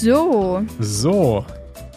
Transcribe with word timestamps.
So. 0.00 0.62
So, 0.78 1.44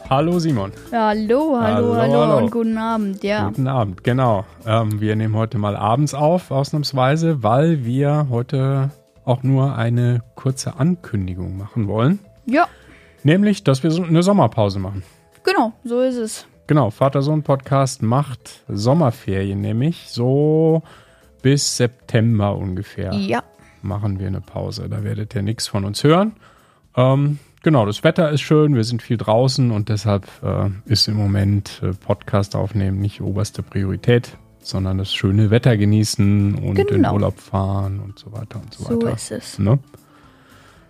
hallo 0.09 0.39
Simon. 0.39 0.71
Hallo, 0.91 1.57
hallo, 1.59 1.59
hallo, 1.59 1.95
Hallo, 1.95 2.20
hallo. 2.27 2.38
und 2.38 2.52
guten 2.52 2.77
Abend. 2.77 3.23
Ja. 3.23 3.47
Guten 3.50 3.68
Abend, 3.68 4.04
genau. 4.05 4.45
Ähm, 4.65 5.02
wir 5.02 5.15
nehmen 5.18 5.36
heute 5.36 5.57
mal 5.57 5.75
abends 5.75 6.14
auf, 6.14 6.50
ausnahmsweise, 6.51 7.43
weil 7.43 7.83
wir 7.83 8.27
heute 8.29 8.91
auch 9.25 9.43
nur 9.43 9.75
eine 9.75 10.21
kurze 10.36 10.79
Ankündigung 10.79 11.57
machen 11.57 11.88
wollen. 11.88 12.20
Ja, 12.46 12.68
Nämlich, 13.23 13.65
dass 13.65 13.83
wir 13.83 13.91
so 13.91 14.02
eine 14.04 14.23
Sommerpause 14.23 14.79
machen. 14.79 15.04
genau, 15.43 15.73
so 15.84 16.00
ist 16.00 16.16
es. 16.16 16.47
Genau, 16.68 16.89
Vater-Sohn-Podcast 16.91 18.02
macht 18.02 18.63
Sommerferien, 18.69 19.60
nämlich 19.60 20.05
so 20.10 20.83
bis 21.41 21.75
September 21.75 22.55
ungefähr 22.55 23.11
Ja. 23.13 23.43
machen 23.82 24.19
wir 24.21 24.27
eine 24.27 24.39
Pause. 24.39 24.88
Da 24.88 25.04
werdet 25.04 25.36
ihr 25.36 25.41
nichts 25.41 25.68
von 25.68 25.83
uns 25.83 26.02
hören. 26.05 26.38
Ähm, 26.96 27.39
genau, 27.63 27.86
das 27.86 28.04
Wetter 28.04 28.29
ist 28.31 28.41
schön, 28.41 28.75
wir 28.75 28.83
sind 28.83 29.01
viel 29.01 29.18
draußen 29.18 29.71
und 29.71 29.89
deshalb 29.89 30.27
äh, 30.43 30.69
ist 30.86 31.07
im 31.07 31.15
Moment 31.15 31.82
äh, 31.83 31.91
Podcast 31.93 32.55
aufnehmen 32.55 32.99
nicht 32.99 33.22
oberste 33.22 33.63
Priorität, 33.63 34.38
sondern 34.61 34.97
das 34.97 35.13
schöne 35.13 35.49
Wetter 35.49 35.77
genießen 35.77 36.55
und 36.55 36.77
in 36.80 36.88
Genau. 36.88 37.13
Urlaub 37.13 37.39
fahren 37.39 37.99
und 37.99 38.19
so 38.19 38.31
weiter 38.31 38.59
und 38.59 38.73
so, 38.73 38.83
So 38.85 39.02
weiter. 39.02 39.16
ist 39.16 39.31
es. 39.31 39.59
Ne? 39.59 39.80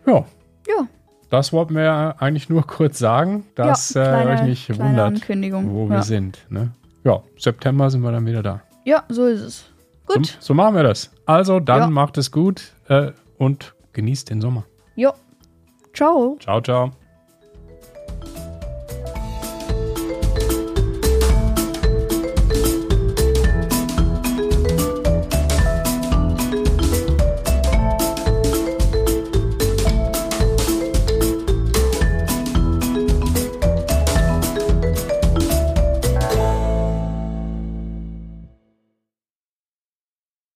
Ja, 0.05 0.25
Ja, 0.67 0.87
das 1.29 1.53
wollten 1.53 1.75
wir 1.75 2.15
eigentlich 2.19 2.49
nur 2.49 2.63
kurz 2.67 2.99
sagen, 2.99 3.45
dass 3.55 3.93
ja, 3.93 4.01
äh, 4.01 4.23
kleine, 4.23 4.31
euch 4.41 4.47
nicht 4.47 4.79
wundert, 4.79 5.29
wo 5.69 5.87
wir 5.87 5.97
ja. 5.97 6.01
sind. 6.03 6.39
Ne? 6.49 6.71
Ja, 7.03 7.21
September 7.37 7.89
sind 7.89 8.01
wir 8.01 8.11
dann 8.11 8.25
wieder 8.25 8.43
da. 8.43 8.61
ja, 8.85 9.03
so 9.09 9.25
ist 9.25 9.41
es. 9.41 9.65
So, 10.07 10.15
Gut. 10.15 10.37
so 10.39 10.53
machen 10.55 10.73
wir 10.75 10.81
das. 10.83 11.11
Also 11.27 11.59
dann 11.59 11.79
Ja. 11.81 11.87
macht 11.91 12.17
es 12.17 12.31
gut 12.31 12.73
äh, 12.87 13.11
und 13.37 13.75
genießt 13.93 14.31
den 14.31 14.41
Sommer. 14.41 14.65
Jo. 14.95 15.11
Ciao. 15.93 16.37
Ciao, 16.39 16.61
ciao. 16.61 17.08